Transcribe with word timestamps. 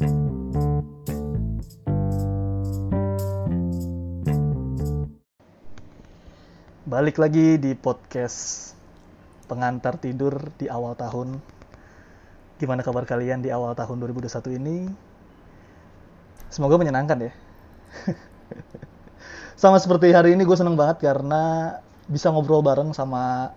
Balik 0.00 0.08
lagi 7.20 7.60
di 7.60 7.76
podcast 7.76 8.72
pengantar 9.44 10.00
tidur 10.00 10.56
di 10.56 10.72
awal 10.72 10.96
tahun. 10.96 11.36
Gimana 12.56 12.80
kabar 12.80 13.04
kalian 13.04 13.44
di 13.44 13.52
awal 13.52 13.76
tahun 13.76 14.00
2021 14.00 14.56
ini? 14.56 14.88
Semoga 16.48 16.80
menyenangkan 16.80 17.28
ya. 17.28 17.32
sama 19.60 19.76
seperti 19.76 20.16
hari 20.16 20.32
ini 20.32 20.48
gue 20.48 20.56
seneng 20.56 20.80
banget 20.80 21.04
karena 21.04 21.76
bisa 22.08 22.32
ngobrol 22.32 22.64
bareng 22.64 22.96
sama 22.96 23.52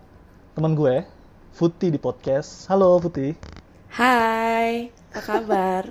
temen 0.59 0.75
gue, 0.75 1.07
Futi 1.55 1.87
di 1.87 1.95
podcast. 1.95 2.67
Halo 2.67 2.99
Futi. 2.99 3.62
Hai, 3.93 4.89
apa 5.13 5.21
kabar? 5.21 5.85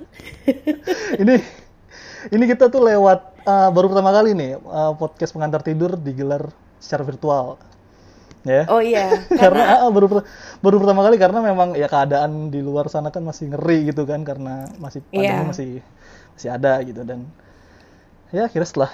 ini 1.23 1.39
ini 2.35 2.43
kita 2.51 2.67
tuh 2.67 2.83
lewat 2.83 3.47
uh, 3.47 3.71
baru 3.71 3.87
pertama 3.87 4.11
kali 4.11 4.35
nih 4.35 4.59
uh, 4.59 4.91
podcast 4.99 5.31
pengantar 5.31 5.63
tidur 5.63 5.95
digelar 5.95 6.51
secara 6.83 7.07
virtual. 7.07 7.55
Ya. 8.43 8.67
Oh 8.67 8.83
iya. 8.83 9.07
karena, 9.39 9.87
karena 9.87 9.87
baru 9.87 10.19
baru 10.59 10.75
pertama 10.83 11.07
kali 11.07 11.15
karena 11.15 11.39
memang 11.39 11.79
ya 11.79 11.87
keadaan 11.87 12.51
di 12.51 12.59
luar 12.59 12.91
sana 12.91 13.07
kan 13.07 13.23
masih 13.23 13.55
ngeri 13.55 13.95
gitu 13.95 14.03
kan 14.03 14.27
karena 14.27 14.67
masih 14.83 14.99
pandemi 15.07 15.31
yeah. 15.31 15.47
masih 15.47 15.71
masih 16.35 16.49
ada 16.51 16.83
gitu 16.83 17.07
dan 17.07 17.23
ya 18.35 18.51
kira 18.51 18.67
setelah 18.67 18.91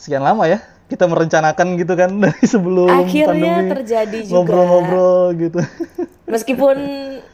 sekian 0.00 0.24
lama 0.24 0.48
ya 0.48 0.64
kita 0.88 1.04
merencanakan 1.04 1.76
gitu 1.76 1.92
kan 1.92 2.08
dari 2.24 2.46
sebelum 2.48 2.88
akhirnya 2.88 3.36
pandemi 3.36 3.72
terjadi 3.84 4.18
juga 4.24 4.32
ngobrol-ngobrol 4.32 5.24
gitu 5.44 5.60
meskipun 6.24 6.76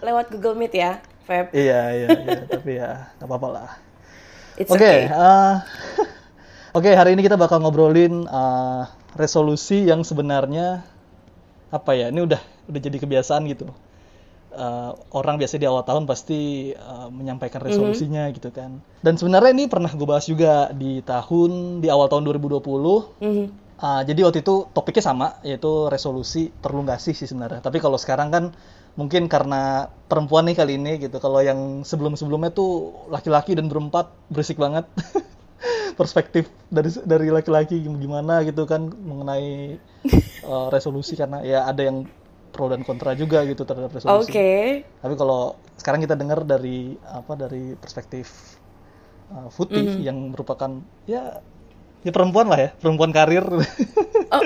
lewat 0.02 0.34
Google 0.34 0.58
Meet 0.58 0.74
ya 0.74 1.11
Feb 1.22 1.54
iya 1.54 1.80
iya, 1.94 2.08
iya. 2.12 2.40
tapi 2.54 2.70
ya 2.78 2.90
nggak 3.18 3.28
apa-apa 3.28 3.48
lah 3.48 3.70
oke 4.58 4.74
okay, 4.74 5.06
okay. 5.06 5.14
uh, 5.14 5.62
oke 6.76 6.82
okay, 6.82 6.94
hari 6.98 7.14
ini 7.14 7.22
kita 7.22 7.38
bakal 7.38 7.62
ngobrolin 7.62 8.26
uh, 8.26 8.90
resolusi 9.14 9.86
yang 9.86 10.02
sebenarnya 10.02 10.82
apa 11.72 11.96
ya 11.96 12.12
ini 12.12 12.20
udah 12.24 12.40
udah 12.68 12.80
jadi 12.80 12.96
kebiasaan 13.00 13.48
gitu 13.48 13.72
uh, 14.52 14.92
orang 15.16 15.40
biasa 15.40 15.56
di 15.56 15.64
awal 15.64 15.84
tahun 15.84 16.04
pasti 16.04 16.72
uh, 16.76 17.08
menyampaikan 17.08 17.64
mhm. 17.64 17.66
resolusinya 17.68 18.22
mm-hmm. 18.28 18.36
gitu 18.40 18.50
kan 18.52 18.70
dan 19.00 19.14
sebenarnya 19.16 19.50
ini 19.56 19.64
pernah 19.68 19.88
gue 19.88 20.08
bahas 20.08 20.28
juga 20.28 20.70
di 20.76 21.00
tahun 21.02 21.80
di 21.80 21.88
awal 21.88 22.12
tahun 22.12 22.28
2020 22.28 22.60
mm-hmm. 22.60 23.46
uh, 23.80 24.02
jadi 24.04 24.20
waktu 24.28 24.44
itu 24.44 24.68
topiknya 24.76 25.04
sama 25.04 25.26
yaitu 25.42 25.88
resolusi 25.88 26.52
perlu 26.52 26.84
nggak 26.84 27.00
sih 27.00 27.16
sih 27.16 27.28
sebenarnya 27.28 27.64
tapi 27.64 27.80
kalau 27.80 27.96
sekarang 27.96 28.28
kan 28.28 28.44
mungkin 28.92 29.24
karena 29.24 29.88
perempuan 30.06 30.44
nih 30.44 30.56
kali 30.56 30.76
ini 30.76 31.00
gitu 31.00 31.16
kalau 31.16 31.40
yang 31.40 31.80
sebelum 31.82 32.12
sebelumnya 32.12 32.52
tuh 32.52 32.92
laki-laki 33.08 33.56
dan 33.56 33.72
berempat 33.72 34.12
berisik 34.28 34.60
banget 34.60 34.84
perspektif 36.00 36.52
dari 36.68 36.92
dari 37.04 37.28
laki-laki 37.32 37.80
gimana 37.80 38.44
gitu 38.44 38.68
kan 38.68 38.92
mengenai 38.92 39.80
uh, 40.44 40.68
resolusi 40.74 41.16
karena 41.16 41.40
ya 41.40 41.64
ada 41.64 41.88
yang 41.88 42.04
pro 42.52 42.68
dan 42.68 42.84
kontra 42.84 43.16
juga 43.16 43.40
gitu 43.48 43.64
terhadap 43.64 43.96
resolusi. 43.96 44.28
Oke. 44.28 44.32
Okay. 44.36 44.64
Tapi 45.00 45.14
kalau 45.16 45.56
sekarang 45.80 46.04
kita 46.04 46.12
dengar 46.12 46.44
dari 46.44 46.92
apa 47.08 47.32
dari 47.32 47.72
perspektif 47.80 48.28
uh, 49.32 49.48
Futi 49.48 49.80
mm 49.80 49.88
-hmm. 49.88 50.00
yang 50.04 50.18
merupakan 50.36 50.84
ya 51.08 51.40
ya 52.02 52.10
perempuan 52.10 52.46
lah 52.50 52.58
ya, 52.58 52.70
perempuan 52.78 53.10
karir. 53.14 53.46
Oh, 54.32 54.42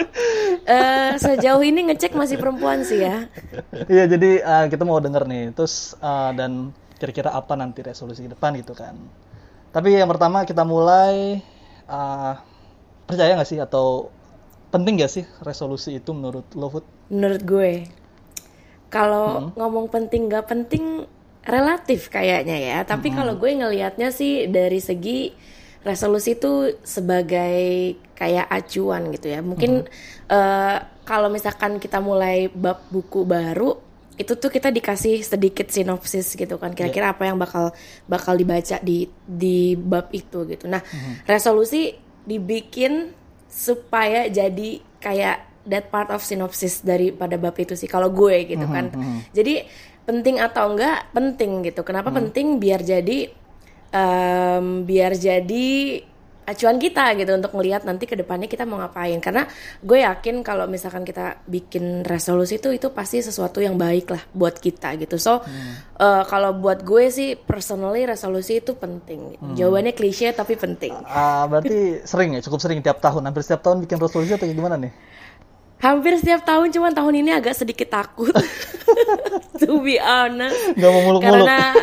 uh, 0.66 1.12
sejauh 1.16 1.62
ini 1.62 1.88
ngecek 1.88 2.12
masih 2.18 2.36
perempuan 2.36 2.82
sih 2.82 3.00
ya. 3.00 3.30
Iya, 3.86 4.04
jadi 4.10 4.30
uh, 4.42 4.66
kita 4.66 4.82
mau 4.82 4.98
denger 4.98 5.24
nih, 5.24 5.54
terus 5.54 5.94
uh, 6.02 6.34
dan 6.34 6.74
kira-kira 6.96 7.32
apa 7.32 7.54
nanti 7.54 7.84
resolusi 7.84 8.24
ke 8.24 8.32
depan 8.32 8.56
gitu 8.58 8.72
kan. 8.74 8.96
Tapi 9.70 9.94
yang 9.94 10.08
pertama 10.08 10.42
kita 10.48 10.64
mulai 10.64 11.44
uh, 11.86 12.34
percaya 13.04 13.36
nggak 13.36 13.48
sih 13.48 13.60
atau 13.60 14.08
penting 14.72 14.98
nggak 14.98 15.12
sih 15.12 15.24
resolusi 15.44 16.00
itu 16.00 16.10
menurut 16.16 16.48
lo 16.56 16.72
Food? 16.72 16.84
Menurut 17.12 17.42
gue, 17.46 17.72
kalau 18.90 19.52
hmm. 19.52 19.60
ngomong 19.60 19.86
penting 19.92 20.26
nggak 20.26 20.50
penting 20.50 21.06
relatif 21.46 22.10
kayaknya 22.10 22.58
ya. 22.58 22.78
Tapi 22.82 23.12
hmm. 23.12 23.16
kalau 23.16 23.38
gue 23.38 23.50
ngelihatnya 23.54 24.10
sih 24.10 24.50
dari 24.50 24.82
segi 24.82 25.30
resolusi 25.86 26.34
itu 26.34 26.74
sebagai 26.82 27.94
kayak 28.18 28.50
acuan 28.50 29.14
gitu 29.14 29.30
ya. 29.30 29.40
Mungkin 29.40 29.86
hmm. 29.86 30.28
uh, 30.28 30.78
kalau 31.06 31.30
misalkan 31.30 31.78
kita 31.78 32.02
mulai 32.02 32.50
bab 32.50 32.82
buku 32.90 33.22
baru 33.22 33.86
itu 34.16 34.32
tuh 34.32 34.48
kita 34.48 34.72
dikasih 34.72 35.20
sedikit 35.20 35.68
sinopsis 35.68 36.32
gitu 36.34 36.56
kan 36.56 36.72
kira-kira 36.72 37.12
yeah. 37.12 37.14
apa 37.14 37.22
yang 37.28 37.36
bakal 37.36 37.76
bakal 38.08 38.32
dibaca 38.32 38.80
di 38.80 39.12
di 39.28 39.76
bab 39.76 40.08
itu 40.10 40.48
gitu 40.48 40.64
nah 40.64 40.80
mm-hmm. 40.80 41.28
resolusi 41.28 41.92
dibikin 42.24 43.12
supaya 43.46 44.26
jadi 44.32 44.80
kayak 45.04 45.68
that 45.68 45.92
part 45.92 46.08
of 46.08 46.24
sinopsis 46.24 46.80
daripada 46.80 47.36
bab 47.36 47.54
itu 47.60 47.76
sih 47.76 47.86
kalau 47.86 48.08
gue 48.08 48.56
gitu 48.56 48.64
mm-hmm. 48.64 48.76
kan 48.76 48.86
mm-hmm. 48.88 49.18
jadi 49.36 49.54
penting 50.08 50.36
atau 50.40 50.72
enggak 50.72 51.12
penting 51.12 51.52
gitu 51.68 51.84
kenapa 51.84 52.08
mm-hmm. 52.08 52.20
penting 52.32 52.46
biar 52.56 52.80
jadi 52.80 53.18
um, 53.96 54.84
biar 54.84 55.16
jadi 55.16 55.68
acuan 56.46 56.78
kita 56.78 57.18
gitu 57.18 57.34
untuk 57.34 57.58
melihat 57.58 57.82
nanti 57.82 58.06
ke 58.06 58.14
depannya 58.14 58.46
kita 58.46 58.62
mau 58.62 58.78
ngapain. 58.78 59.18
Karena 59.18 59.50
gue 59.82 59.98
yakin 60.06 60.46
kalau 60.46 60.70
misalkan 60.70 61.02
kita 61.02 61.42
bikin 61.50 62.06
resolusi 62.06 62.62
itu 62.62 62.70
itu 62.70 62.94
pasti 62.94 63.18
sesuatu 63.18 63.58
yang 63.58 63.74
baik 63.74 64.14
lah 64.14 64.22
buat 64.30 64.54
kita 64.62 64.94
gitu. 65.02 65.18
So 65.18 65.42
hmm. 65.42 65.98
uh, 65.98 66.22
kalau 66.30 66.54
buat 66.54 66.86
gue 66.86 67.10
sih 67.10 67.34
personally 67.34 68.06
resolusi 68.06 68.62
itu 68.62 68.78
penting. 68.78 69.34
Hmm. 69.36 69.58
jawabannya 69.58 69.92
klise 69.98 70.30
tapi 70.30 70.54
penting. 70.54 70.94
Uh, 71.02 71.50
berarti 71.50 72.06
sering 72.06 72.38
ya? 72.38 72.40
Cukup 72.46 72.62
sering 72.62 72.78
tiap 72.78 73.02
tahun? 73.02 73.26
Hampir 73.26 73.42
setiap 73.42 73.66
tahun 73.66 73.82
bikin 73.82 73.98
resolusi 73.98 74.38
atau 74.38 74.46
gimana 74.46 74.78
nih 74.78 74.94
hampir 75.76 76.16
setiap 76.16 76.42
tahun 76.42 76.72
cuman 76.72 76.92
tahun 76.96 77.14
ini 77.24 77.30
agak 77.36 77.54
sedikit 77.56 77.92
takut. 77.92 78.32
To 79.60 79.80
be 79.82 79.98
honest. 79.98 80.76
Gak 80.76 80.90
mau 80.92 81.02
muluk-muluk. 81.04 81.48
Karena 81.48 81.74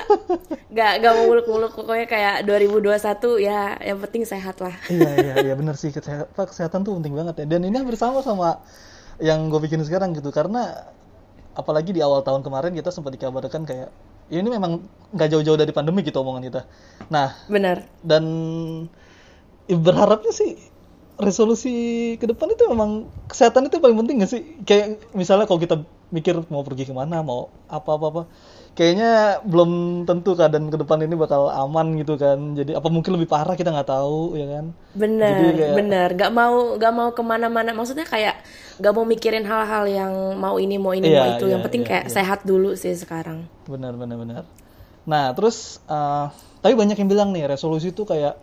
gak, 0.71 0.93
gak 1.03 1.13
mau 1.13 1.25
muluk-muluk. 1.29 1.71
Pokoknya 1.73 2.07
kayak 2.07 2.35
2021 2.47 3.43
ya 3.43 3.75
yang 3.81 3.97
penting 4.01 4.23
sehat 4.23 4.61
lah. 4.61 4.73
Iya 4.87 5.09
iya 5.19 5.33
iya 5.51 5.53
bener 5.57 5.75
sih. 5.75 5.89
Kesehatan, 5.89 6.29
kesehatan 6.31 6.79
tuh 6.85 6.95
penting 7.01 7.13
banget 7.17 7.43
ya. 7.43 7.45
Dan 7.49 7.65
ini 7.65 7.75
hampir 7.75 7.97
sama 7.97 8.21
sama 8.21 8.61
yang 9.21 9.49
gue 9.49 9.59
bikin 9.61 9.81
sekarang 9.85 10.13
gitu. 10.13 10.29
Karena 10.29 10.89
apalagi 11.53 11.93
di 11.93 12.01
awal 12.01 12.25
tahun 12.25 12.41
kemarin 12.41 12.73
kita 12.73 12.89
sempat 12.89 13.13
dikabarkan 13.13 13.65
kayak 13.65 13.89
ya 14.31 14.37
ini 14.41 14.49
memang 14.49 14.81
nggak 15.13 15.29
jauh-jauh 15.29 15.59
dari 15.59 15.69
pandemi 15.69 16.01
gitu 16.01 16.21
omongan 16.21 16.43
kita. 16.49 16.61
Nah 17.13 17.37
benar 17.45 17.85
dan 18.01 18.23
ya 19.69 19.77
berharapnya 19.77 20.33
sih 20.33 20.57
resolusi 21.25 21.73
ke 22.19 22.25
depan 22.29 22.51
itu 22.51 22.63
memang 22.69 23.09
kesehatan 23.25 23.67
itu 23.71 23.79
paling 23.79 23.97
penting 24.03 24.21
gak 24.21 24.31
sih? 24.31 24.41
Kayak 24.67 25.03
misalnya 25.15 25.49
kalau 25.49 25.59
kita 25.59 25.81
mikir 26.13 26.45
mau 26.53 26.61
pergi 26.61 26.85
ke 26.85 26.93
mana, 26.93 27.25
mau 27.25 27.49
apa-apa 27.65 28.05
apa, 28.13 28.21
kayaknya 28.77 29.41
belum 29.41 30.03
tentu 30.05 30.37
keadaan 30.37 30.69
ke 30.69 30.77
depan 30.77 31.01
ini 31.01 31.17
bakal 31.17 31.49
aman 31.49 31.97
gitu 31.97 32.19
kan. 32.21 32.53
Jadi 32.53 32.77
apa 32.77 32.87
mungkin 32.93 33.17
lebih 33.17 33.25
parah 33.25 33.57
kita 33.57 33.73
nggak 33.73 33.89
tahu 33.89 34.37
ya 34.37 34.45
kan? 34.59 34.65
Bener, 34.93 35.57
kayak, 35.57 35.73
bener. 35.73 36.09
Gak 36.13 36.31
mau 36.31 36.77
gak 36.77 36.93
mau 36.93 37.09
ke 37.15 37.23
mana-mana. 37.25 37.73
Maksudnya 37.73 38.05
kayak 38.05 38.37
gak 38.77 38.93
mau 38.93 39.07
mikirin 39.07 39.47
hal-hal 39.47 39.89
yang 39.89 40.13
mau 40.37 40.61
ini 40.61 40.77
mau 40.77 40.93
ini 40.93 41.09
iya, 41.09 41.17
mau 41.17 41.27
itu. 41.33 41.45
Iya, 41.49 41.51
yang 41.57 41.61
penting 41.65 41.83
iya, 41.83 41.89
kayak 41.89 42.05
iya. 42.05 42.13
sehat 42.13 42.39
dulu 42.45 42.77
sih 42.77 42.93
sekarang. 42.93 43.49
Bener, 43.65 43.97
bener, 43.97 44.21
bener. 44.21 44.43
Nah 45.09 45.33
terus, 45.35 45.81
uh, 45.89 46.29
tapi 46.63 46.77
banyak 46.77 46.95
yang 46.95 47.09
bilang 47.09 47.29
nih 47.35 47.49
resolusi 47.49 47.91
itu 47.91 48.05
kayak 48.07 48.39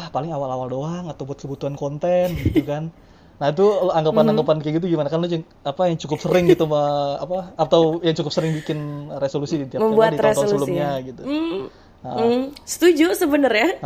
ah 0.00 0.08
paling 0.08 0.32
awal-awal 0.32 0.72
doang 0.72 1.04
atau 1.12 1.28
buat 1.28 1.36
kebutuhan 1.36 1.76
konten 1.76 2.32
gitu 2.40 2.64
kan 2.64 2.88
nah 3.40 3.48
itu 3.48 3.64
anggapan-anggapan 3.88 4.60
kayak 4.60 4.74
gitu 4.80 4.92
gimana 4.92 5.08
kan 5.08 5.16
lu 5.24 5.28
apa 5.64 5.82
yang 5.88 5.96
cukup 5.96 6.18
sering 6.20 6.44
gitu 6.44 6.68
ma, 6.68 7.16
apa 7.16 7.56
atau 7.56 8.00
yang 8.04 8.12
cukup 8.12 8.32
sering 8.36 8.52
bikin 8.52 9.08
resolusi 9.16 9.64
di 9.64 9.66
tiap 9.68 9.80
Membuat 9.80 10.12
di 10.12 10.20
tahun-tahun 10.20 10.48
sebelumnya 10.48 10.88
ya? 11.00 11.06
gitu 11.08 11.22
mm. 11.24 11.88
Nah. 12.00 12.16
Mm, 12.16 12.56
setuju 12.64 13.12
sebenarnya 13.12 13.76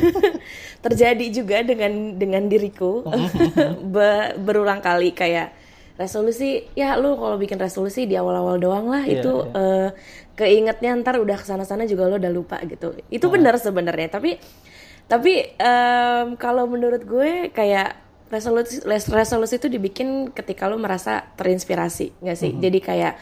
terjadi 0.84 1.26
juga 1.28 1.60
dengan 1.60 2.16
dengan 2.16 2.48
diriku 2.48 3.04
Be, 3.94 4.32
berulang 4.40 4.80
kali 4.80 5.12
kayak 5.12 5.52
resolusi 6.00 6.64
ya 6.72 6.96
lu 6.96 7.14
kalau 7.20 7.36
bikin 7.36 7.60
resolusi 7.60 8.08
di 8.08 8.16
awal-awal 8.16 8.56
doang 8.56 8.88
lah 8.88 9.04
yeah, 9.04 9.20
itu 9.20 9.32
yeah. 9.48 9.60
Uh, 9.60 9.88
keingetnya 10.34 10.96
ntar 11.04 11.20
udah 11.22 11.38
ke 11.38 11.46
sana-sana 11.46 11.86
juga 11.86 12.10
lo 12.10 12.18
udah 12.18 12.32
lupa 12.32 12.58
gitu 12.66 12.96
itu 13.12 13.26
uh. 13.28 13.30
benar 13.30 13.54
sebenarnya 13.60 14.08
tapi 14.08 14.40
tapi 15.10 15.52
um, 15.60 16.34
kalau 16.40 16.64
menurut 16.64 17.04
gue 17.04 17.52
kayak 17.52 18.00
resolusi 18.32 18.82
resolusi 18.88 19.60
itu 19.60 19.68
dibikin 19.70 20.32
ketika 20.32 20.66
lo 20.66 20.80
merasa 20.80 21.22
terinspirasi 21.38 22.24
nggak 22.24 22.38
sih? 22.38 22.50
Mm 22.50 22.56
-hmm. 22.56 22.64
Jadi 22.64 22.78
kayak 22.82 23.14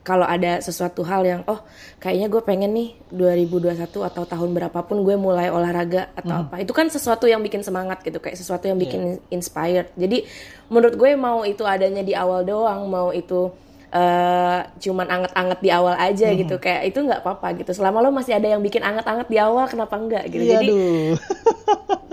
kalau 0.00 0.24
ada 0.24 0.64
sesuatu 0.64 1.04
hal 1.04 1.22
yang 1.28 1.42
oh 1.44 1.60
kayaknya 2.00 2.32
gue 2.32 2.40
pengen 2.40 2.72
nih 2.72 2.96
2021 3.12 3.84
atau 3.84 4.24
tahun 4.24 4.50
berapapun 4.56 5.04
gue 5.04 5.16
mulai 5.20 5.52
olahraga 5.52 6.08
atau 6.16 6.32
mm. 6.32 6.42
apa 6.48 6.54
itu 6.64 6.72
kan 6.72 6.88
sesuatu 6.88 7.28
yang 7.28 7.44
bikin 7.44 7.60
semangat 7.60 8.00
gitu 8.00 8.16
kayak 8.16 8.40
sesuatu 8.40 8.64
yang 8.64 8.80
bikin 8.80 9.20
yeah. 9.20 9.36
inspired 9.36 9.92
jadi 10.00 10.24
menurut 10.72 10.96
gue 10.96 11.10
mau 11.20 11.44
itu 11.44 11.68
adanya 11.68 12.00
di 12.00 12.16
awal 12.16 12.48
doang 12.48 12.88
mau 12.88 13.12
itu 13.12 13.52
uh, 13.90 14.60
cuman 14.78 15.06
anget-anget 15.06 15.58
di 15.60 15.70
awal 15.70 15.94
aja 15.98 16.28
hmm. 16.30 16.36
gitu 16.46 16.54
kayak 16.62 16.90
itu 16.90 16.98
nggak 17.02 17.20
apa-apa 17.22 17.58
gitu 17.60 17.70
selama 17.74 18.02
lo 18.02 18.10
masih 18.14 18.38
ada 18.38 18.46
yang 18.46 18.62
bikin 18.62 18.82
anget-anget 18.82 19.26
di 19.26 19.38
awal 19.38 19.66
kenapa 19.66 19.94
enggak 19.98 20.24
gitu 20.30 20.42
iya, 20.42 20.58
jadi 20.58 20.68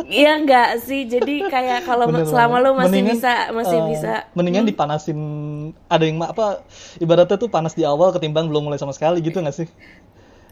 iya 0.10 0.32
enggak 0.38 0.70
sih 0.88 1.06
jadi 1.06 1.36
kayak 1.48 1.80
kalau 1.86 2.10
selama 2.26 2.56
lo 2.62 2.70
masih 2.76 3.02
mendingan, 3.02 3.16
bisa 3.18 3.34
masih 3.54 3.78
uh, 3.78 3.86
bisa 3.90 4.14
mendingan 4.34 4.64
hmm. 4.66 4.72
dipanasin 4.74 5.20
ada 5.88 6.04
yang 6.04 6.18
apa 6.26 6.66
ibaratnya 6.98 7.38
tuh 7.38 7.50
panas 7.50 7.78
di 7.78 7.86
awal 7.86 8.12
ketimbang 8.14 8.50
belum 8.50 8.70
mulai 8.70 8.82
sama 8.82 8.94
sekali 8.94 9.22
gitu 9.22 9.40
nggak 9.40 9.56
sih 9.56 9.70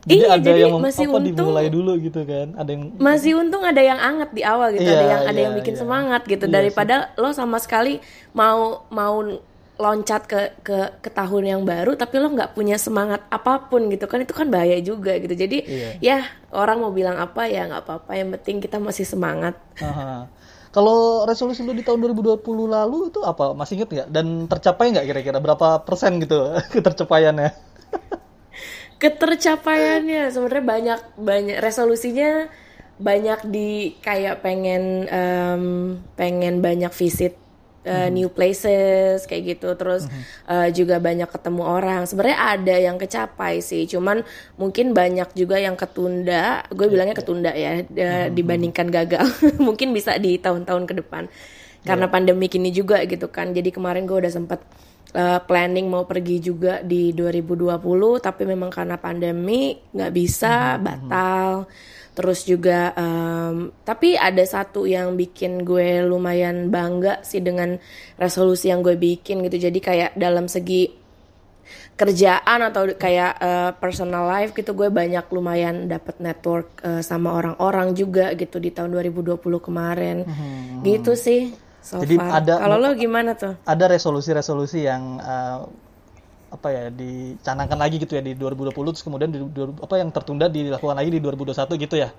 jadi 0.05 0.21
iya, 0.21 0.37
ada 0.37 0.45
jadi 0.45 0.69
yang 0.69 0.77
masih 0.77 1.09
apa, 1.09 1.17
untung 1.17 1.49
dimulai 1.49 1.65
dulu 1.73 1.97
gitu 1.97 2.21
kan. 2.29 2.53
Ada 2.53 2.77
yang 2.77 2.93
masih 3.01 3.31
untung 3.41 3.65
ada 3.65 3.81
yang 3.81 3.97
anget 3.97 4.29
di 4.37 4.45
awal 4.45 4.69
gitu, 4.77 4.85
iya, 4.85 5.01
ada 5.01 5.05
yang 5.09 5.21
iya, 5.25 5.29
ada 5.33 5.39
yang 5.49 5.53
bikin 5.57 5.73
iya. 5.73 5.81
semangat 5.81 6.21
gitu 6.29 6.45
iya 6.45 6.53
daripada 6.53 6.95
sih. 7.09 7.25
lo 7.25 7.29
sama 7.33 7.57
sekali 7.57 7.97
mau 8.29 8.85
mau 8.93 9.25
loncat 9.75 10.23
ke 10.23 10.55
ke 10.63 11.03
ke 11.03 11.09
tahun 11.11 11.43
yang 11.43 11.61
baru 11.67 11.99
tapi 11.99 12.15
lo 12.15 12.31
nggak 12.31 12.55
punya 12.55 12.79
semangat 12.79 13.27
apa 13.27 13.67
pun 13.67 13.91
gitu 13.91 14.07
kan 14.07 14.23
itu 14.23 14.31
kan 14.31 14.47
bahaya 14.47 14.79
juga 14.79 15.19
gitu. 15.19 15.35
Jadi 15.35 15.57
iya. 15.67 15.89
ya 15.99 16.17
orang 16.55 16.79
mau 16.79 16.91
bilang 16.95 17.19
apa 17.19 17.47
ya 17.51 17.67
nggak 17.67 17.83
apa-apa 17.83 18.11
yang 18.15 18.31
penting 18.39 18.63
kita 18.63 18.79
masih 18.79 19.03
semangat. 19.03 19.59
Aha. 19.83 20.31
kalau 20.75 21.23
resolusi 21.23 21.63
lo 21.63 21.71
di 21.71 21.87
tahun 21.87 22.03
2020 22.03 22.43
lalu 22.67 23.07
itu 23.07 23.23
apa? 23.23 23.55
Masih 23.55 23.79
inget 23.79 23.89
nggak? 23.95 24.09
Dan 24.11 24.51
tercapai 24.51 24.91
nggak 24.91 25.07
kira-kira? 25.07 25.39
Berapa 25.39 25.79
persen 25.87 26.19
gitu 26.19 26.51
ketercapaiannya? 26.75 27.51
Ketercapaiannya 28.99 30.35
sebenarnya 30.35 30.65
banyak 30.67 30.99
banyak 31.15 31.57
resolusinya 31.63 32.51
banyak 32.95 33.39
di 33.51 33.99
kayak 33.99 34.39
pengen 34.39 35.07
um, 35.11 35.63
pengen 36.15 36.63
banyak 36.63 36.91
visit 36.95 37.35
uh, 37.85 38.09
new 38.11 38.27
places 38.27 39.23
kayak 39.29 39.55
gitu. 39.55 39.77
Terus 39.77 40.09
mm-hmm. 40.09 40.23
uh, 40.49 40.69
juga 40.73 40.97
banyak 40.97 41.29
ketemu 41.29 41.63
orang. 41.63 42.01
Sebenarnya 42.09 42.39
ada 42.41 42.75
yang 42.75 42.97
kecapai 42.99 43.61
sih. 43.61 43.85
Cuman 43.85 44.25
mungkin 44.59 44.91
banyak 44.91 45.31
juga 45.37 45.61
yang 45.61 45.77
ketunda. 45.77 46.65
Gue 46.73 46.89
bilangnya 46.89 47.15
ketunda 47.15 47.53
ya 47.53 47.85
mm-hmm. 47.85 48.33
dibandingkan 48.33 48.87
gagal. 48.89 49.25
Mungkin 49.65 49.93
bisa 49.93 50.17
di 50.17 50.41
tahun-tahun 50.41 50.83
ke 50.89 50.93
depan. 51.05 51.29
Karena 51.85 52.09
yeah. 52.09 52.13
pandemi 52.13 52.49
ini 52.49 52.73
juga 52.73 53.05
gitu 53.05 53.29
kan. 53.29 53.53
Jadi 53.53 53.69
kemarin 53.69 54.09
gue 54.09 54.17
udah 54.17 54.33
sempet 54.33 54.59
uh, 55.15 55.39
planning 55.47 55.87
mau 55.87 56.03
pergi 56.03 56.43
juga 56.43 56.83
di 56.83 57.15
2020 57.15 57.79
tapi 58.19 58.43
memang 58.43 58.69
karena 58.69 58.99
pandemi 58.99 59.79
nggak 59.95 60.11
bisa 60.11 60.75
hmm. 60.75 60.81
batal 60.83 61.49
terus 62.15 62.47
juga 62.47 62.95
um, 62.95 63.75
tapi 63.83 64.15
ada 64.15 64.39
satu 64.43 64.87
yang 64.87 65.19
bikin 65.19 65.67
gue 65.67 65.99
lumayan 66.03 66.71
bangga 66.71 67.19
sih 67.27 67.43
dengan 67.43 67.75
resolusi 68.15 68.71
yang 68.71 68.79
gue 68.79 68.95
bikin 68.95 69.43
gitu 69.43 69.67
jadi 69.67 69.79
kayak 69.83 70.11
dalam 70.15 70.47
segi 70.47 71.03
kerjaan 71.95 72.59
atau 72.71 72.91
kayak 72.95 73.31
uh, 73.39 73.71
personal 73.75 74.27
life 74.27 74.55
gitu 74.55 74.71
gue 74.71 74.87
banyak 74.87 75.27
lumayan 75.31 75.91
dapat 75.91 76.19
network 76.23 76.79
uh, 76.83 77.03
sama 77.03 77.35
orang-orang 77.35 77.91
juga 77.91 78.31
gitu 78.35 78.63
di 78.63 78.71
tahun 78.71 78.95
2020 78.95 79.39
kemarin 79.59 80.23
hmm. 80.23 80.83
gitu 80.87 81.19
sih 81.19 81.64
So 81.85 82.01
Jadi 82.01 82.17
far. 82.17 82.41
ada 82.41 82.65
kalau 82.65 82.81
lo 82.81 82.97
gimana 82.97 83.37
tuh? 83.37 83.53
Ada 83.61 83.85
resolusi-resolusi 83.93 84.89
yang 84.89 85.21
uh, 85.21 85.69
apa 86.49 86.67
ya 86.73 86.83
dicanangkan 86.89 87.77
lagi 87.77 88.01
gitu 88.01 88.17
ya 88.17 88.25
di 88.25 88.33
2020 88.33 88.73
terus 88.73 89.05
kemudian 89.05 89.29
di, 89.29 89.37
di, 89.37 89.59
apa 89.61 90.01
yang 90.01 90.09
tertunda 90.09 90.49
dilakukan 90.49 90.97
lagi 90.97 91.13
di 91.13 91.21
2021 91.21 91.85
gitu 91.85 91.95
ya. 92.01 92.09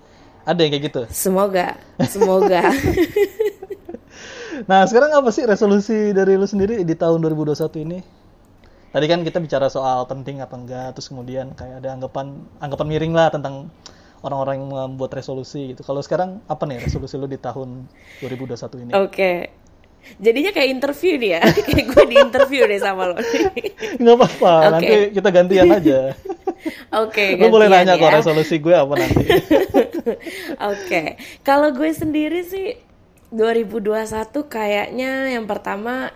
Ada 0.46 0.62
yang 0.62 0.70
kayak 0.70 0.84
gitu? 0.86 1.00
Semoga, 1.10 1.74
semoga. 2.06 2.70
nah, 4.70 4.86
sekarang 4.86 5.10
apa 5.18 5.34
sih 5.34 5.42
resolusi 5.42 6.14
dari 6.14 6.38
lu 6.38 6.46
sendiri 6.46 6.86
di 6.86 6.94
tahun 6.94 7.18
2021 7.18 7.82
ini? 7.82 7.98
Tadi 8.94 9.06
kan 9.10 9.26
kita 9.26 9.42
bicara 9.42 9.66
soal 9.66 10.06
penting 10.06 10.38
apa 10.46 10.54
enggak, 10.54 10.94
terus 10.94 11.10
kemudian 11.10 11.58
kayak 11.58 11.82
ada 11.82 11.98
anggapan 11.98 12.38
anggapan 12.62 12.86
miring 12.86 13.14
lah 13.18 13.34
tentang 13.34 13.66
orang-orang 14.26 14.58
yang 14.58 14.68
membuat 14.68 15.14
resolusi 15.14 15.72
gitu. 15.72 15.86
Kalau 15.86 16.02
sekarang 16.02 16.42
apa 16.50 16.66
nih 16.66 16.82
resolusi 16.82 17.14
lu 17.14 17.30
di 17.30 17.38
tahun 17.38 17.86
2021 18.20 18.84
ini? 18.84 18.92
Oke. 18.92 19.06
Okay. 19.08 19.38
Jadinya 20.22 20.54
kayak 20.54 20.70
interview 20.70 21.18
nih 21.18 21.30
ya, 21.34 21.42
kayak 21.66 21.86
gue 21.90 22.04
di 22.06 22.16
interview 22.18 22.62
deh 22.70 22.78
sama 22.78 23.10
lo. 23.10 23.18
Gak 23.98 24.14
apa-apa, 24.14 24.52
okay. 24.54 24.70
nanti 24.70 24.94
kita 25.18 25.28
gantian 25.34 25.66
aja. 25.66 25.98
Oke. 27.02 27.34
Okay, 27.34 27.42
lu 27.42 27.50
boleh 27.50 27.66
nanya 27.66 27.98
ya. 27.98 28.02
kok 28.02 28.14
resolusi 28.22 28.62
gue 28.62 28.74
apa 28.74 28.94
nanti. 28.94 29.26
Oke, 29.34 30.14
okay. 30.62 31.08
kalau 31.42 31.74
gue 31.74 31.90
sendiri 31.90 32.46
sih 32.46 32.78
2021 33.34 34.30
kayaknya 34.46 35.34
yang 35.34 35.50
pertama 35.50 36.14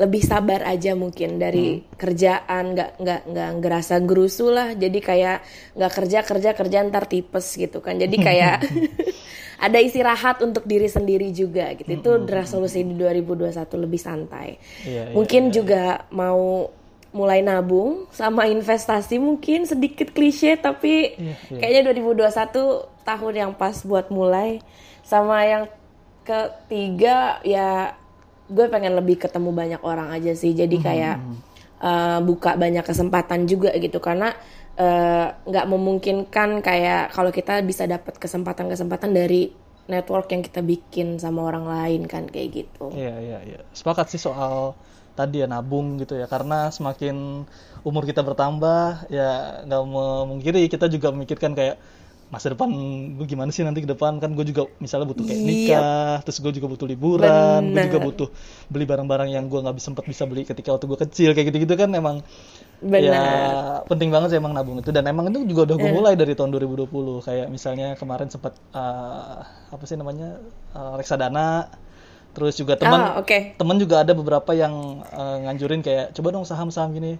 lebih 0.00 0.24
sabar 0.24 0.64
aja 0.64 0.96
mungkin 0.96 1.36
dari 1.36 1.76
hmm. 1.76 2.00
kerjaan 2.00 2.72
nggak 2.72 2.90
nggak 3.04 3.22
nggak 3.28 3.50
ngerasa 3.60 4.00
gerusu 4.00 4.48
lah 4.48 4.72
jadi 4.72 4.98
kayak 4.98 5.36
nggak 5.76 5.92
kerja 5.92 6.18
kerja 6.24 6.50
kerja 6.56 6.78
ntar 6.88 7.04
tipes 7.04 7.44
gitu 7.52 7.84
kan 7.84 8.00
jadi 8.00 8.16
kayak 8.26 8.64
ada 9.66 9.76
istirahat 9.76 10.40
untuk 10.40 10.64
diri 10.64 10.88
sendiri 10.88 11.28
juga 11.36 11.76
gitu 11.76 12.00
itu 12.00 12.10
hmm. 12.16 12.32
resolusi 12.32 12.80
di 12.80 12.96
2021 12.96 13.52
lebih 13.76 14.00
santai 14.00 14.56
yeah, 14.88 15.12
iya, 15.12 15.12
mungkin 15.12 15.52
yeah, 15.52 15.52
juga 15.52 15.84
yeah. 16.00 16.16
mau 16.16 16.72
mulai 17.10 17.44
nabung 17.44 18.08
sama 18.14 18.48
investasi 18.48 19.20
mungkin 19.20 19.68
sedikit 19.68 20.16
klise 20.16 20.56
tapi 20.56 21.12
yeah, 21.20 21.36
yeah. 21.52 21.60
kayaknya 21.60 21.92
2021 22.16 23.04
tahun 23.04 23.34
yang 23.36 23.52
pas 23.52 23.76
buat 23.84 24.08
mulai 24.08 24.64
sama 25.04 25.44
yang 25.44 25.64
ketiga 26.24 27.42
ya 27.44 28.00
gue 28.50 28.66
pengen 28.66 28.98
lebih 28.98 29.22
ketemu 29.22 29.50
banyak 29.54 29.80
orang 29.86 30.10
aja 30.10 30.34
sih 30.34 30.50
jadi 30.50 30.76
hmm, 30.76 30.84
kayak 30.84 31.16
uh, 31.80 32.18
buka 32.20 32.58
banyak 32.58 32.82
kesempatan 32.82 33.46
juga 33.46 33.72
gitu 33.78 34.02
karena 34.02 34.34
eh, 34.74 35.26
nggak 35.30 35.66
uh, 35.66 35.70
memungkinkan 35.70 36.60
kayak 36.64 37.14
kalau 37.14 37.30
kita 37.30 37.62
bisa 37.62 37.86
dapat 37.86 38.16
kesempatan-kesempatan 38.18 39.10
dari 39.14 39.50
network 39.90 40.30
yang 40.30 40.42
kita 40.46 40.62
bikin 40.62 41.18
sama 41.18 41.50
orang 41.50 41.66
lain 41.66 42.02
kan 42.06 42.30
kayak 42.30 42.64
gitu. 42.64 42.94
Iya 42.94 43.14
iya 43.18 43.38
iya. 43.42 43.60
Sepakat 43.74 44.14
sih 44.14 44.22
soal 44.22 44.78
tadi 45.18 45.42
ya 45.42 45.50
nabung 45.50 45.98
gitu 45.98 46.16
ya 46.16 46.30
karena 46.30 46.70
semakin 46.70 47.44
umur 47.82 48.06
kita 48.06 48.22
bertambah 48.22 49.10
ya 49.10 49.60
nggak 49.66 49.82
memungkiri 49.84 50.70
kita 50.70 50.86
juga 50.86 51.10
memikirkan 51.10 51.52
kayak 51.52 51.76
masa 52.30 52.54
depan 52.54 52.70
gue 53.18 53.26
gimana 53.26 53.50
sih 53.50 53.66
nanti 53.66 53.82
ke 53.82 53.90
depan 53.90 54.22
kan 54.22 54.30
gue 54.38 54.46
juga 54.46 54.70
misalnya 54.78 55.10
butuh 55.10 55.26
kayak 55.26 55.42
nikah 55.42 56.22
yep. 56.22 56.22
terus 56.22 56.38
gue 56.38 56.52
juga 56.62 56.70
butuh 56.70 56.86
liburan 56.86 57.74
gue 57.74 57.90
juga 57.90 58.00
butuh 58.06 58.28
beli 58.70 58.86
barang-barang 58.86 59.34
yang 59.34 59.50
gue 59.50 59.58
nggak 59.58 59.82
sempat 59.82 60.06
bisa 60.06 60.30
beli 60.30 60.46
ketika 60.46 60.70
waktu 60.70 60.86
gue 60.86 60.98
kecil 61.10 61.30
kayak 61.34 61.50
gitu-gitu 61.50 61.74
kan 61.74 61.90
emang 61.90 62.22
Bener. 62.80 63.12
ya 63.12 63.22
penting 63.90 64.14
banget 64.14 64.30
sih 64.30 64.38
emang 64.38 64.54
nabung 64.54 64.78
itu 64.78 64.94
dan 64.94 65.10
emang 65.10 65.26
itu 65.26 65.42
juga 65.42 65.74
udah 65.74 65.76
gue 65.82 65.90
mulai 65.90 66.14
dari 66.14 66.38
tahun 66.38 66.54
2020 66.54 67.26
kayak 67.26 67.46
misalnya 67.50 67.98
kemarin 67.98 68.30
sempat 68.30 68.54
uh, 68.78 69.42
apa 69.74 69.84
sih 69.90 69.98
namanya 69.98 70.38
uh, 70.78 70.94
reksadana 70.94 71.66
terus 72.30 72.54
juga 72.54 72.78
teman 72.78 73.18
oh, 73.18 73.26
okay. 73.26 73.58
teman 73.58 73.74
juga 73.74 74.06
ada 74.06 74.14
beberapa 74.14 74.54
yang 74.54 75.02
uh, 75.02 75.36
nganjurin 75.50 75.82
kayak 75.82 76.14
coba 76.14 76.30
dong 76.30 76.46
saham-saham 76.46 76.94
gini 76.94 77.18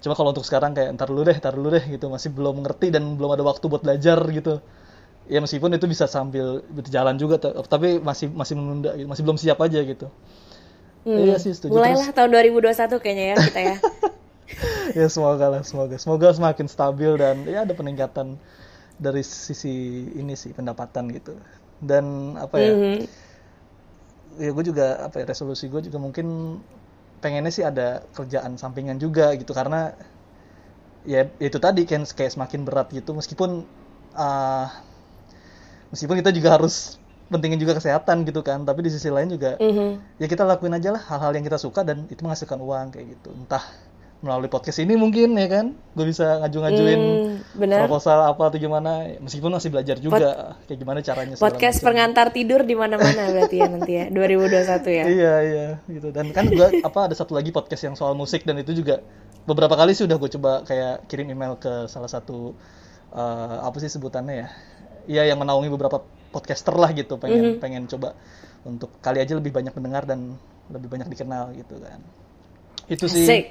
cuma 0.00 0.16
kalau 0.16 0.32
untuk 0.32 0.44
sekarang 0.44 0.72
kayak 0.72 0.96
ntar 0.96 1.08
dulu 1.12 1.22
deh 1.28 1.36
ntar 1.36 1.52
dulu 1.52 1.68
deh 1.72 1.84
gitu. 1.86 2.08
Masih 2.08 2.32
belum 2.32 2.64
ngerti 2.64 2.92
dan 2.92 3.16
belum 3.20 3.36
ada 3.36 3.44
waktu 3.44 3.64
buat 3.68 3.84
belajar 3.84 4.18
gitu. 4.32 4.64
Ya 5.30 5.38
meskipun 5.38 5.70
itu 5.76 5.86
bisa 5.86 6.10
sambil 6.10 6.66
berjalan 6.66 7.14
juga 7.20 7.38
tapi 7.38 8.02
masih 8.02 8.32
masih 8.34 8.54
menunda 8.58 8.90
gitu. 8.98 9.06
masih 9.06 9.22
belum 9.22 9.38
siap 9.38 9.60
aja 9.62 9.78
gitu. 9.84 10.10
Hmm. 11.00 11.16
iya 11.16 11.40
sih 11.40 11.56
setuju 11.56 11.80
mulailah 11.80 12.12
Terus, 12.12 12.16
tahun 12.16 12.30
2021 12.60 13.00
kayaknya 13.00 13.24
ya 13.32 13.36
kita 13.40 13.60
ya. 13.60 13.76
Ya 14.90 15.06
semoga 15.06 15.46
lah 15.46 15.62
semoga. 15.62 15.96
Semoga 15.96 16.34
semakin 16.34 16.66
stabil 16.66 17.14
dan 17.14 17.46
ya 17.46 17.62
ada 17.62 17.72
peningkatan 17.72 18.36
dari 18.98 19.22
sisi 19.22 20.04
ini 20.12 20.34
sih 20.34 20.50
pendapatan 20.50 21.08
gitu. 21.14 21.38
Dan 21.78 22.36
apa 22.36 22.58
ya? 22.58 22.72
Mm 22.74 22.80
-hmm. 22.82 22.98
ya 24.42 24.50
gue 24.50 24.64
juga 24.66 24.86
apa 25.06 25.22
ya 25.22 25.24
resolusi 25.30 25.70
gue 25.70 25.86
juga 25.86 25.98
mungkin 26.02 26.58
pengennya 27.20 27.52
sih 27.52 27.64
ada 27.64 28.04
kerjaan 28.16 28.56
sampingan 28.56 28.96
juga 28.96 29.36
gitu 29.36 29.52
karena 29.52 29.92
ya 31.04 31.28
itu 31.40 31.56
tadi 31.56 31.88
kan 31.88 32.04
kayak 32.04 32.32
semakin 32.36 32.64
berat 32.64 32.92
gitu 32.92 33.16
meskipun 33.16 33.64
uh, 34.16 34.66
meskipun 35.92 36.20
kita 36.20 36.32
juga 36.32 36.60
harus 36.60 37.00
pentingin 37.30 37.62
juga 37.62 37.78
kesehatan 37.78 38.26
gitu 38.26 38.42
kan 38.42 38.66
tapi 38.66 38.84
di 38.84 38.90
sisi 38.90 39.08
lain 39.08 39.30
juga 39.30 39.56
mm 39.56 39.72
-hmm. 39.72 39.90
ya 40.18 40.26
kita 40.26 40.42
lakuin 40.42 40.74
aja 40.74 40.92
lah 40.92 41.02
hal-hal 41.08 41.32
yang 41.36 41.46
kita 41.46 41.56
suka 41.56 41.86
dan 41.86 42.04
itu 42.10 42.20
menghasilkan 42.26 42.58
uang 42.58 42.90
kayak 42.92 43.16
gitu 43.16 43.30
entah 43.32 43.62
melalui 44.20 44.52
podcast 44.52 44.84
ini 44.84 45.00
mungkin 45.00 45.32
ya 45.32 45.48
kan? 45.48 45.72
Gue 45.96 46.12
bisa 46.12 46.44
ngaju-ngajuin 46.44 47.00
hmm, 47.56 47.72
proposal 47.88 48.20
apa 48.28 48.52
atau 48.52 48.58
gimana. 48.60 49.16
Meskipun 49.16 49.48
masih 49.48 49.72
belajar 49.72 49.96
juga 49.96 50.16
Pod 50.20 50.68
kayak 50.68 50.78
gimana 50.78 50.98
caranya 51.00 51.34
podcast 51.40 51.80
pengantar 51.80 52.28
tidur 52.28 52.68
di 52.68 52.76
mana-mana 52.76 53.32
berarti 53.32 53.56
ya 53.64 53.68
nanti 53.72 53.92
ya 53.96 54.04
2021 54.16 54.92
ya. 54.92 55.04
Iya 55.08 55.34
iya 55.40 55.66
gitu. 55.88 56.12
Dan 56.12 56.36
kan 56.36 56.52
gue 56.52 56.68
apa 56.84 57.00
ada 57.08 57.16
satu 57.16 57.32
lagi 57.32 57.48
podcast 57.48 57.88
yang 57.88 57.96
soal 57.96 58.12
musik 58.12 58.44
dan 58.44 58.60
itu 58.60 58.76
juga 58.76 59.00
beberapa 59.48 59.72
kali 59.72 59.96
sih 59.96 60.04
udah 60.04 60.16
gue 60.20 60.30
coba 60.36 60.52
kayak 60.68 61.08
kirim 61.08 61.32
email 61.32 61.56
ke 61.56 61.88
salah 61.88 62.12
satu 62.12 62.52
uh, 63.16 63.64
apa 63.64 63.76
sih 63.80 63.88
sebutannya 63.88 64.34
ya? 64.36 64.48
Iya 65.08 65.22
yang 65.32 65.40
menaungi 65.40 65.72
beberapa 65.72 66.04
podcaster 66.28 66.76
lah 66.76 66.92
gitu 66.92 67.16
pengen 67.16 67.40
mm 67.40 67.50
-hmm. 67.56 67.62
pengen 67.64 67.82
coba 67.88 68.12
untuk 68.68 68.92
kali 69.00 69.24
aja 69.24 69.32
lebih 69.32 69.50
banyak 69.50 69.72
mendengar 69.72 70.04
dan 70.04 70.36
lebih 70.68 70.92
banyak 70.92 71.08
dikenal 71.08 71.56
gitu 71.56 71.80
kan. 71.80 72.04
Itu 72.84 73.08
sih. 73.08 73.24
Asik 73.24 73.44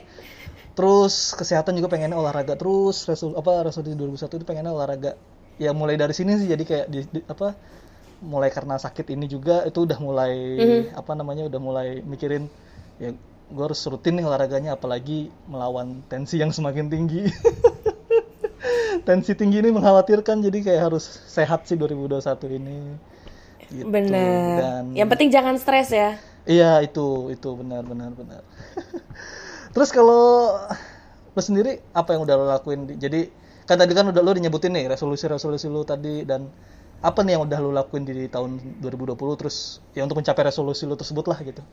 terus 0.79 1.36
kesehatan 1.36 1.75
juga 1.75 1.91
pengennya 1.91 2.15
olahraga 2.15 2.55
terus 2.55 3.03
resul 3.03 3.36
apa 3.36 3.67
resolusi 3.67 4.00
2001 4.00 4.39
itu 4.39 4.45
pengennya 4.48 4.71
olahraga. 4.71 5.19
Ya 5.59 5.75
mulai 5.75 6.00
dari 6.00 6.15
sini 6.15 6.39
sih 6.39 6.48
jadi 6.48 6.63
kayak 6.63 6.86
di, 6.88 7.00
di, 7.12 7.19
apa 7.27 7.51
mulai 8.24 8.48
karena 8.48 8.79
sakit 8.79 9.12
ini 9.12 9.27
juga 9.27 9.67
itu 9.67 9.83
udah 9.83 10.00
mulai 10.00 10.31
mm-hmm. 10.55 10.95
apa 10.95 11.12
namanya 11.19 11.51
udah 11.51 11.59
mulai 11.59 12.00
mikirin 12.00 12.48
ya 12.95 13.12
gue 13.51 13.63
harus 13.67 13.83
rutin 13.91 14.15
nih 14.15 14.24
olahraganya 14.24 14.79
apalagi 14.79 15.27
melawan 15.51 16.00
tensi 16.07 16.39
yang 16.39 16.55
semakin 16.55 16.88
tinggi. 16.88 17.27
Tensi 19.07 19.36
tinggi 19.36 19.59
ini 19.59 19.74
mengkhawatirkan 19.74 20.39
jadi 20.48 20.59
kayak 20.63 20.81
harus 20.91 21.03
sehat 21.27 21.65
sih 21.67 21.75
2021 21.75 22.24
ini. 22.55 22.77
Gitu. 23.69 23.86
benar 23.86 24.57
Dan, 24.57 24.83
yang 24.95 25.09
penting 25.12 25.27
jangan 25.27 25.59
stres 25.59 25.91
ya. 25.91 26.15
Iya 26.48 26.81
itu 26.88 27.29
itu 27.36 27.50
benar 27.53 27.86
benar 27.86 28.09
benar 28.15 28.41
terus 29.79 29.95
kalau 29.95 30.59
lo 31.31 31.39
sendiri 31.39 31.79
apa 31.95 32.12
yang 32.12 32.27
udah 32.27 32.36
lo 32.36 32.45
lakuin 32.51 32.83
jadi 33.00 33.31
kan 33.63 33.79
tadi 33.79 33.95
kan 33.95 34.12
udah 34.12 34.19
lo 34.19 34.36
dinyebutin 34.36 34.75
nih 34.75 34.91
resolusi 34.91 35.24
resolusi 35.31 35.71
lo 35.71 35.88
tadi 35.88 36.27
dan 36.27 36.51
apa 37.00 37.24
nih 37.24 37.39
yang 37.39 37.48
udah 37.48 37.59
lo 37.63 37.71
lakuin 37.71 38.03
di 38.03 38.27
tahun 38.27 38.59
2020 38.83 39.15
terus 39.39 39.79
ya 39.95 40.03
untuk 40.03 40.19
mencapai 40.19 40.51
resolusi 40.51 40.83
lo 40.83 41.00
tersebut 41.00 41.31
lah 41.31 41.39
gitu 41.48 41.63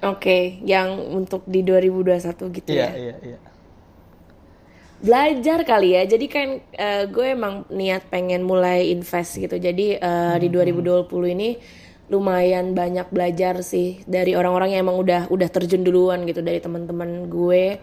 Oke, 0.00 0.24
okay, 0.24 0.42
yang 0.64 0.96
untuk 1.12 1.44
di 1.44 1.60
2021 1.60 2.56
gitu 2.56 2.72
iya, 2.72 2.88
ya. 2.88 2.90
Iya, 2.96 3.16
iya, 3.20 3.38
Belajar 5.04 5.60
kali 5.68 5.92
ya. 5.92 6.08
Jadi 6.08 6.24
kan 6.24 6.56
uh, 6.56 7.04
gue 7.04 7.26
emang 7.36 7.68
niat 7.68 8.08
pengen 8.08 8.40
mulai 8.40 8.88
invest 8.96 9.36
gitu. 9.36 9.60
Jadi 9.60 10.00
uh, 10.00 10.40
hmm. 10.40 10.40
di 10.40 10.48
2020 11.04 11.36
ini 11.36 11.50
lumayan 12.10 12.74
banyak 12.74 13.06
belajar 13.14 13.62
sih 13.62 14.02
dari 14.02 14.34
orang-orang 14.34 14.74
yang 14.74 14.90
emang 14.90 14.98
udah 14.98 15.30
udah 15.30 15.48
terjun 15.48 15.86
duluan 15.86 16.26
gitu 16.26 16.42
dari 16.42 16.58
teman-teman 16.58 17.30
gue. 17.30 17.78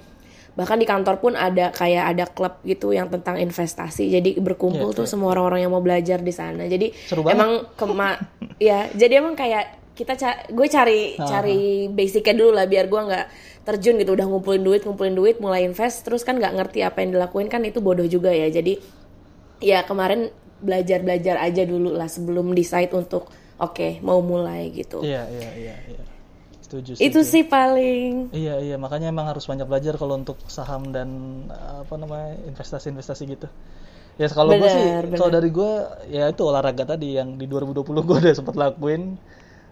Bahkan 0.57 0.77
di 0.83 0.87
kantor 0.89 1.15
pun 1.23 1.33
ada 1.39 1.71
kayak 1.71 2.03
ada 2.11 2.25
klub 2.27 2.59
gitu 2.67 2.91
yang 2.91 3.07
tentang 3.07 3.39
investasi. 3.39 4.11
Jadi 4.11 4.35
berkumpul 4.43 4.91
yeah, 4.91 4.97
tuh 4.99 5.07
yeah. 5.07 5.11
semua 5.15 5.31
orang-orang 5.31 5.63
yang 5.63 5.71
mau 5.71 5.79
belajar 5.79 6.19
di 6.19 6.35
sana. 6.35 6.67
Jadi 6.67 6.91
emang 7.23 7.71
kema 7.79 8.19
ya 8.67 8.91
jadi 8.91 9.23
emang 9.23 9.39
kayak 9.39 9.95
kita 9.95 10.13
ca 10.13 10.45
gue 10.51 10.67
cari 10.69 11.15
uh 11.15 11.23
-huh. 11.23 11.29
cari 11.31 11.89
basicnya 11.89 12.35
dulu 12.37 12.51
lah 12.53 12.67
biar 12.67 12.85
gue 12.91 13.01
nggak 13.07 13.25
terjun 13.63 13.95
gitu. 13.95 14.11
Udah 14.11 14.27
ngumpulin 14.27 14.59
duit 14.59 14.83
ngumpulin 14.83 15.15
duit 15.15 15.39
mulai 15.39 15.63
invest 15.63 16.03
terus 16.03 16.27
kan 16.27 16.35
nggak 16.35 16.51
ngerti 16.51 16.83
apa 16.83 16.99
yang 16.99 17.15
dilakuin 17.15 17.47
kan 17.47 17.63
itu 17.63 17.79
bodoh 17.79 18.05
juga 18.05 18.35
ya. 18.35 18.51
Jadi 18.51 18.75
ya 19.63 19.87
kemarin 19.87 20.27
belajar 20.59 20.99
belajar 20.99 21.39
aja 21.39 21.63
dulu 21.63 21.95
lah 21.95 22.11
sebelum 22.11 22.51
decide 22.51 22.91
untuk 22.91 23.29
oke 23.57 23.73
okay, 23.73 23.91
mau 24.05 24.21
mulai 24.21 24.69
gitu 24.73 25.01
iya 25.01 25.25
iya 25.29 25.51
iya, 25.57 25.75
iya 25.89 26.03
setuju, 26.67 26.91
setuju. 26.99 27.07
Itu 27.07 27.19
sih 27.23 27.43
paling. 27.47 28.35
Iya 28.35 28.59
iya 28.59 28.75
makanya 28.75 29.07
emang 29.09 29.31
harus 29.31 29.47
banyak 29.47 29.63
belajar 29.63 29.95
kalau 29.95 30.19
untuk 30.19 30.35
saham 30.51 30.91
dan 30.91 31.09
apa 31.55 31.95
namanya 31.95 32.35
investasi-investasi 32.51 33.23
gitu. 33.31 33.47
Ya 34.19 34.27
kalau 34.27 34.51
gue 34.51 34.67
sih 34.67 34.85
kalau 35.15 35.31
dari 35.31 35.49
gue 35.49 35.71
ya 36.11 36.27
itu 36.27 36.43
olahraga 36.43 36.83
tadi 36.83 37.15
yang 37.15 37.39
di 37.39 37.47
2020 37.47 37.87
gue 37.87 38.15
udah 38.27 38.35
sempat 38.35 38.59
lakuin. 38.59 39.15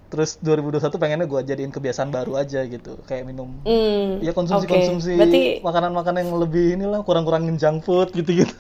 Terus 0.06 0.38
2021 0.40 1.02
pengennya 1.02 1.28
gue 1.28 1.42
jadiin 1.44 1.74
kebiasaan 1.74 2.14
baru 2.14 2.38
aja 2.38 2.62
gitu, 2.62 3.02
kayak 3.10 3.26
minum, 3.26 3.58
mm, 3.66 4.22
ya 4.22 4.38
konsumsi-konsumsi 4.38 5.18
okay. 5.18 5.58
makanan-makanan 5.66 6.30
yang 6.30 6.38
lebih 6.38 6.78
inilah 6.78 7.02
kurang-kurangin 7.02 7.58
junk 7.58 7.82
food 7.82 8.14
gitu-gitu. 8.14 8.54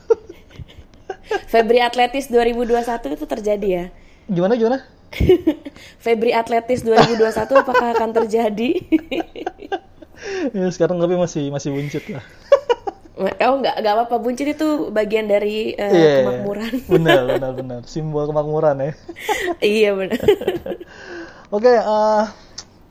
Febri 1.54 1.86
Atletis 1.86 2.34
2021 2.34 2.82
itu 3.14 3.26
terjadi 3.30 3.68
ya? 3.70 3.86
Gimana 4.26 4.58
gimana? 4.58 4.82
Febri 6.04 6.32
Atletis 6.32 6.84
2021 6.84 7.62
apakah 7.62 7.88
akan 7.96 8.10
terjadi? 8.12 8.72
ya, 10.56 10.68
sekarang 10.72 11.00
tapi 11.00 11.16
masih 11.16 11.50
masih 11.52 11.72
buncit 11.72 12.04
lah. 12.12 12.24
Oh 13.16 13.56
nggak 13.64 13.80
nggak 13.80 13.94
apa-apa 13.96 14.20
buncit 14.20 14.44
itu 14.60 14.92
bagian 14.92 15.32
dari 15.32 15.72
uh, 15.80 15.88
eh, 15.88 15.96
yeah, 15.96 16.18
kemakmuran. 16.20 16.74
benar 17.00 17.22
benar 17.32 17.52
benar 17.56 17.80
simbol 17.88 18.28
kemakmuran 18.28 18.76
ya. 18.84 18.92
iya 19.64 19.96
benar. 19.96 20.20
Oke 21.48 21.72
okay, 21.72 21.76
uh, 21.80 21.88
eh, 21.88 22.24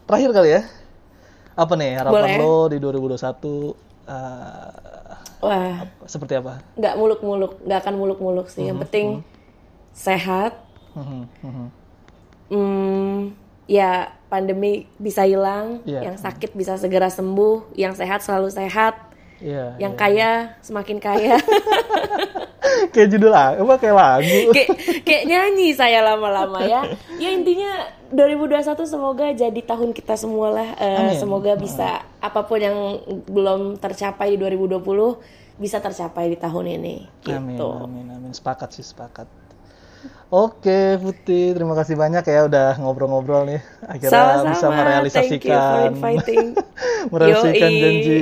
terakhir 0.08 0.30
kali 0.32 0.50
ya 0.56 0.62
apa 1.54 1.72
nih 1.78 2.02
harapan 2.02 2.18
Boleh. 2.18 2.36
lo 2.40 2.56
di 2.66 2.78
2021 2.82 3.20
uh, 3.20 3.28
eh, 3.28 3.70
Wah 5.44 5.76
seperti 6.08 6.40
apa? 6.40 6.64
Nggak 6.72 6.94
muluk-muluk 6.96 7.60
nggak 7.60 7.78
akan 7.84 7.94
muluk-muluk 8.00 8.48
sih. 8.48 8.64
Mm 8.64 8.64
-hmm. 8.64 8.68
Yang 8.72 8.76
mhm, 8.76 8.84
penting 8.88 9.06
mm 9.06 9.20
-hmm. 9.20 9.92
sehat. 9.92 10.52
Mm 10.96 11.04
-hmm 11.04 11.22
hmm, 11.44 11.83
ya 13.64 14.12
pandemi 14.28 14.90
bisa 14.98 15.22
hilang, 15.24 15.80
yeah. 15.86 16.04
yang 16.04 16.16
sakit 16.18 16.52
bisa 16.52 16.74
segera 16.76 17.08
sembuh, 17.08 17.72
yang 17.78 17.94
sehat 17.94 18.20
selalu 18.26 18.50
sehat, 18.50 18.98
yeah, 19.38 19.78
yang 19.78 19.94
yeah. 19.94 20.00
kaya 20.00 20.30
semakin 20.60 20.98
kaya. 20.98 21.38
kayak 22.92 23.08
judul 23.14 23.30
apa 23.30 23.74
kayak 23.78 23.96
lagu. 23.96 24.40
kayak, 24.56 24.70
kayak 25.06 25.24
nyanyi 25.30 25.70
saya 25.76 26.02
lama-lama 26.02 26.64
ya. 26.66 26.82
Ya 27.22 27.30
intinya 27.30 27.86
2021 28.10 28.64
semoga 28.86 29.26
jadi 29.30 29.60
tahun 29.62 29.94
kita 29.94 30.18
semua 30.18 30.50
lah. 30.50 30.68
Uh, 30.78 31.12
semoga 31.14 31.54
bisa 31.54 32.02
apa 32.18 32.40
pun 32.42 32.58
yang 32.58 32.76
belum 33.30 33.78
tercapai 33.78 34.34
di 34.34 34.36
2020 34.40 34.82
bisa 35.54 35.78
tercapai 35.78 36.34
di 36.34 36.38
tahun 36.38 36.66
ini. 36.80 36.96
Gitu. 37.22 37.38
Amin, 37.38 37.58
amin, 37.60 38.06
amin. 38.10 38.32
Sepakat 38.34 38.74
sih, 38.74 38.82
sepakat. 38.82 39.43
Oke 40.34 40.98
Putih, 40.98 41.54
terima 41.54 41.78
kasih 41.78 41.94
banyak 41.94 42.26
ya 42.26 42.50
udah 42.50 42.74
ngobrol-ngobrol 42.82 43.46
nih. 43.46 43.62
Akhirnya 43.86 44.42
Sama-sama. 44.42 44.50
bisa 44.50 44.66
merealisasikan 44.72 45.88
merealisasikan 47.12 47.70
janji 47.70 48.18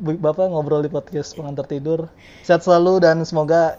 Bapak 0.00 0.48
ngobrol 0.48 0.80
di 0.80 0.88
podcast 0.88 1.36
pengantar 1.36 1.68
tidur. 1.68 2.08
Sehat 2.46 2.64
selalu 2.64 3.04
dan 3.04 3.20
semoga 3.28 3.76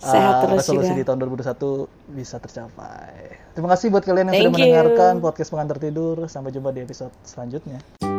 Sehat 0.00 0.48
uh, 0.48 0.56
resolusi 0.56 0.96
juga. 0.96 1.00
di 1.00 1.04
tahun 1.04 1.18
2021 1.28 2.16
bisa 2.16 2.36
tercapai. 2.40 3.36
Terima 3.52 3.68
kasih 3.76 3.92
buat 3.92 4.04
kalian 4.04 4.32
yang 4.32 4.36
Thank 4.36 4.44
sudah 4.48 4.56
you. 4.56 4.64
mendengarkan 4.64 5.12
podcast 5.20 5.48
pengantar 5.52 5.76
tidur. 5.76 6.16
Sampai 6.24 6.56
jumpa 6.56 6.72
di 6.72 6.80
episode 6.80 7.12
selanjutnya. 7.24 8.09